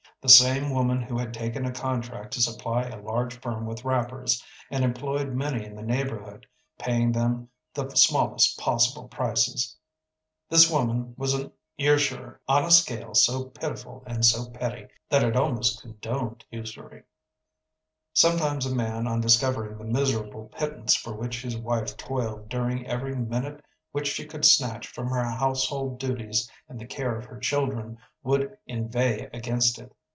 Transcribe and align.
The 0.23 0.29
same 0.29 0.69
woman 0.69 1.01
had 1.01 1.33
taken 1.33 1.65
a 1.65 1.71
contract 1.71 2.31
to 2.33 2.41
supply 2.41 2.83
a 2.83 3.01
large 3.01 3.39
firm 3.39 3.65
with 3.65 3.83
wrappers, 3.83 4.43
and 4.69 4.83
employed 4.85 5.33
many 5.33 5.65
in 5.65 5.73
the 5.73 5.81
neighborhood, 5.81 6.45
paying 6.77 7.11
them 7.11 7.49
the 7.73 7.89
smallest 7.95 8.59
possible 8.59 9.07
prices. 9.07 9.75
This 10.47 10.69
woman 10.69 11.15
was 11.17 11.33
a 11.33 11.51
usurer 11.75 12.39
on 12.47 12.65
a 12.65 12.69
scale 12.69 13.15
so 13.15 13.45
pitiful 13.45 14.03
and 14.05 14.23
petty 14.53 14.89
that 15.09 15.23
it 15.23 15.35
almost 15.35 15.81
condoned 15.81 16.45
usury. 16.51 17.01
Sometimes 18.13 18.67
a 18.67 18.75
man 18.75 19.07
on 19.07 19.21
discovering 19.21 19.79
the 19.79 19.85
miserable 19.85 20.49
pittance 20.53 20.93
for 20.95 21.15
which 21.15 21.41
his 21.41 21.57
wife 21.57 21.97
toiled 21.97 22.47
during 22.47 22.85
every 22.85 23.15
minute 23.15 23.65
which 23.91 24.05
she 24.07 24.27
could 24.27 24.45
snatch 24.45 24.85
from 24.85 25.07
her 25.07 25.23
household 25.23 25.97
duties 25.97 26.47
and 26.69 26.79
the 26.79 26.85
care 26.85 27.17
of 27.17 27.25
her 27.25 27.39
children, 27.39 27.97
would 28.21 28.55
inveigh 28.67 29.27
against 29.33 29.79
it. 29.79 29.91